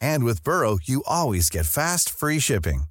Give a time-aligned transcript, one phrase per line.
[0.00, 2.84] And with Burrow, you always get fast, free shipping.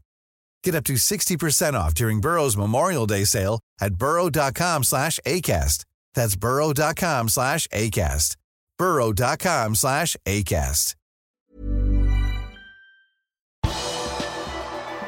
[0.64, 5.86] Get up to 60% off during Burrow's Memorial Day sale at burrow.com slash ACAST.
[6.16, 8.38] That's burrow.com slash ACAST.
[8.78, 10.96] burrow.com slash ACAST.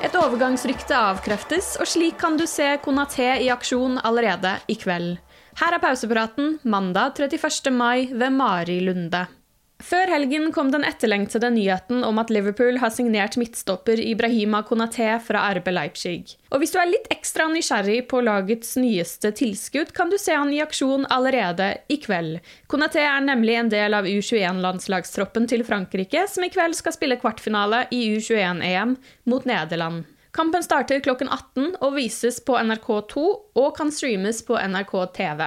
[0.06, 5.16] Et overgangsrykte avkreftes, og slik kan du se Konaté i aksjon allerede i kveld.
[5.58, 7.72] Her er pausepraten mandag 31.
[7.74, 9.24] mai ved Mari Lunde.
[9.86, 15.44] Før helgen kom den etterlengtede nyheten om at Liverpool har signert midtstopper Ibrahima Konaté fra
[15.54, 16.34] RB Leipzig.
[16.50, 20.50] Og hvis du er litt ekstra nysgjerrig på lagets nyeste tilskudd, kan du se han
[20.50, 22.40] i aksjon allerede i kveld.
[22.72, 27.84] Konaté er nemlig en del av U21-landslagstroppen til Frankrike, som i kveld skal spille kvartfinale
[27.94, 28.96] i U21-EM
[29.30, 30.08] mot Nederland.
[30.34, 33.28] Kampen starter klokken 18 og vises på NRK2
[33.62, 35.46] og kan streames på NRK TV.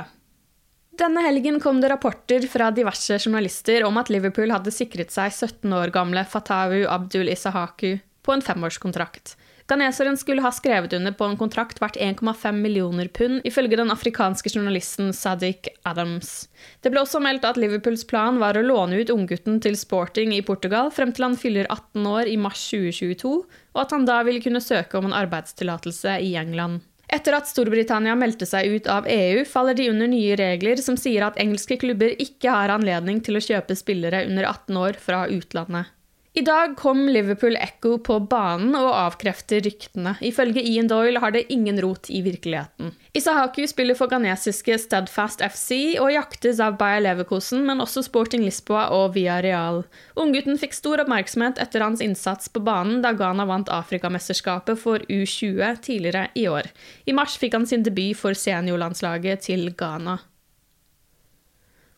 [0.99, 5.71] Denne helgen kom det rapporter fra diverse journalister om at Liverpool hadde sikret seg 17
[5.77, 9.37] år gamle Fatawu Abdul Isahaku på en femårskontrakt.
[9.71, 14.51] Ganeseren skulle ha skrevet under på en kontrakt verdt 1,5 millioner pund, ifølge den afrikanske
[14.51, 16.49] journalisten Sadiq Adams.
[16.83, 20.43] Det ble også meldt at Liverpools plan var å låne ut unggutten til Sporting i
[20.43, 23.35] Portugal frem til han fyller 18 år i mars 2022,
[23.77, 26.83] og at han da ville kunne søke om en arbeidstillatelse i England.
[27.09, 31.25] Etter at Storbritannia meldte seg ut av EU, faller de under nye regler som sier
[31.25, 35.89] at engelske klubber ikke har anledning til å kjøpe spillere under 18 år fra utlandet.
[36.39, 40.13] I dag kom Liverpool Echo på banen og avkrefter ryktene.
[40.23, 42.93] Ifølge Ian Doyle har det ingen rot i virkeligheten.
[43.19, 48.87] Isahaku spiller for ghanesiske Steadfast FC og jaktes av Bayer Leverkosen, men også Sporting Lisboa
[48.95, 49.83] og Via Real.
[50.15, 55.83] Unggutten fikk stor oppmerksomhet etter hans innsats på banen da Ghana vant Afrikamesterskapet for U20
[55.91, 56.71] tidligere i år.
[57.11, 60.21] I mars fikk han sin debut for seniorlandslaget til Ghana.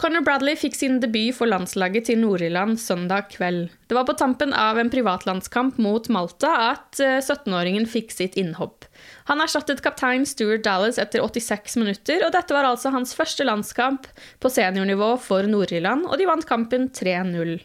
[0.00, 3.66] Conor Bradley fikk sin debut for landslaget til Nord-Irland søndag kveld.
[3.84, 8.86] Det var på tampen av en privatlandskamp mot Malta at 17-åringen eh, fikk sitt innhopp.
[9.28, 14.08] Han erstattet kaptein Stuart Dallas etter 86 minutter, og dette var altså hans første landskamp
[14.40, 17.58] på seniornivå for Nord-Irland, og de vant kampen 3-0.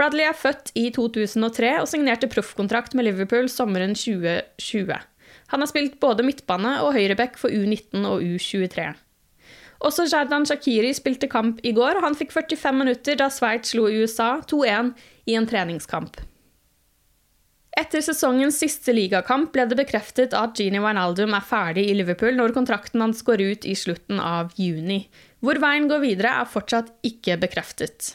[0.00, 4.96] Bradley er født i 2003 og signerte proffkontrakt med Liverpool sommeren 2020.
[5.52, 8.94] Han har spilt både midtbane og høyreback for U19 og U23.
[9.84, 14.38] Også Jardan Shakiri spilte kamp i går, han fikk 45 minutter da Sveits slo USA
[14.48, 14.94] 2-1
[15.28, 16.16] i en treningskamp.
[17.74, 22.54] Etter sesongens siste ligakamp ble det bekreftet at Gini Wijnaldum er ferdig i Liverpool når
[22.54, 25.02] kontrakten hans går ut i slutten av juni.
[25.42, 28.14] Hvor veien går videre, er fortsatt ikke bekreftet.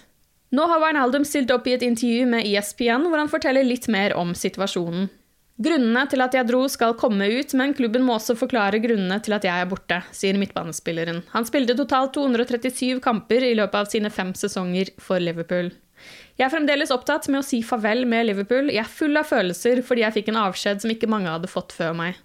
[0.55, 4.15] Nå har Wijnaldum stilt opp i et intervju med ESPN hvor han forteller litt mer
[4.17, 5.11] om situasjonen.
[5.59, 9.35] Grunnene til at jeg dro skal komme ut, men klubben må også forklare grunnene til
[9.35, 11.19] at jeg er borte, sier midtbanespilleren.
[11.33, 15.73] Han spilte totalt 237 kamper i løpet av sine fem sesonger for Liverpool.
[16.39, 18.71] Jeg er fremdeles opptatt med å si farvel med Liverpool.
[18.71, 21.75] Jeg er full av følelser fordi jeg fikk en avskjed som ikke mange hadde fått
[21.75, 22.15] før meg.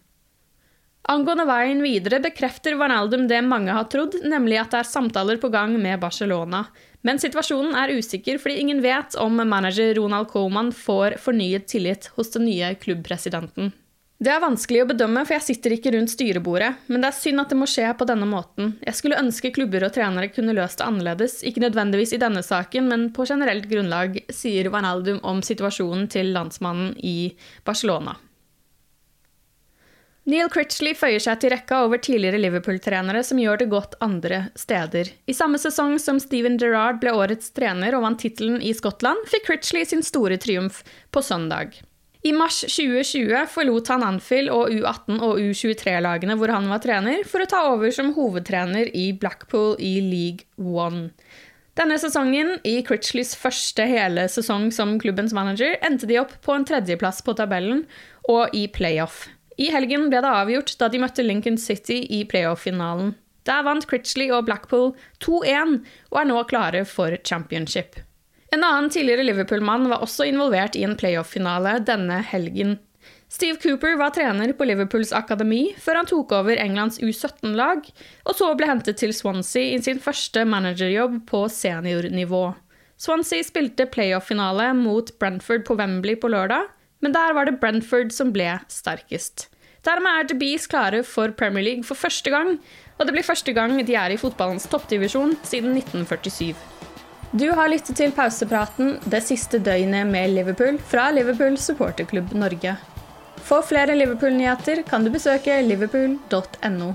[1.10, 5.50] Angående veien videre bekrefter Vanaldum det mange har trodd, nemlig at det er samtaler på
[5.52, 6.62] gang med Barcelona.
[7.04, 12.32] Men situasjonen er usikker fordi ingen vet om manager Ronald Coman får fornyet tillit hos
[12.32, 13.72] den nye klubbpresidenten.
[14.24, 17.42] Det er vanskelig å bedømme, for jeg sitter ikke rundt styrebordet, men det er synd
[17.42, 18.76] at det må skje på denne måten.
[18.86, 22.88] Jeg skulle ønske klubber og trenere kunne løst det annerledes, ikke nødvendigvis i denne saken,
[22.88, 27.34] men på generelt grunnlag, sier Vanaldum om situasjonen til landsmannen i
[27.66, 28.14] Barcelona.
[30.24, 35.10] Neil Critchley føyer seg til rekka over tidligere Liverpool-trenere som gjør det godt andre steder.
[35.28, 39.50] I samme sesong som Steven Gerrard ble årets trener og vant tittelen i Skottland, fikk
[39.50, 40.80] Critchley sin store triumf
[41.12, 41.76] på søndag.
[42.24, 47.44] I mars 2020 forlot han Anfield og U18- og U23-lagene hvor han var trener, for
[47.44, 51.10] å ta over som hovedtrener i Blackpool i League One.
[51.76, 56.64] Denne sesongen, i Critchleys første hele sesong som klubbens manager, endte de opp på en
[56.64, 57.84] tredjeplass på tabellen
[58.24, 59.26] og i playoff.
[59.56, 63.14] I helgen ble det avgjort da de møtte Lincoln City i playoff-finalen.
[63.44, 65.76] Der vant Critchley og Blackpool 2-1
[66.10, 68.00] og er nå klare for championship.
[68.54, 72.76] En annen tidligere Liverpool-mann var også involvert i en playoff-finale denne helgen.
[73.28, 77.82] Steve Cooper var trener på Liverpools akademi før han tok over Englands U17-lag,
[78.28, 82.44] og så ble hentet til Swansea i sin første managerjobb på seniornivå.
[83.00, 88.32] Swansea spilte playoff-finale mot Brentford på Wembley på lørdag, men der var det Brentford som
[88.34, 89.48] ble sterkest.
[89.84, 92.56] Dermed er The Bees klare for Premier League for første gang,
[92.98, 96.54] og det blir første gang de er i fotballens toppdivisjon siden 1947.
[97.34, 102.76] Du har lyttet til pausepraten det siste døgnet med Liverpool fra Liverpool supporterklubb Norge.
[103.44, 106.94] For flere Liverpool-nyheter kan du besøke liverpool.no.